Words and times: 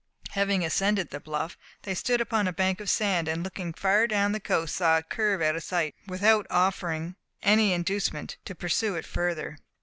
Having 0.31 0.65
ascended 0.65 1.11
the 1.11 1.19
bluff, 1.19 1.59
they 1.83 1.93
stood 1.93 2.21
upon 2.21 2.47
a 2.47 2.51
bank 2.51 2.81
of 2.81 2.89
sand, 2.89 3.27
and 3.27 3.43
looking 3.43 3.71
far 3.71 4.07
down 4.07 4.31
the 4.31 4.39
coast 4.39 4.75
saw 4.75 4.97
it 4.97 5.09
curve 5.11 5.43
out 5.43 5.55
of 5.55 5.61
sight, 5.61 5.93
without 6.07 6.47
offering 6.49 7.15
any 7.43 7.71
inducement 7.71 8.37
to 8.45 8.55
pursue 8.55 8.95
it 8.95 9.05
further. 9.05 9.59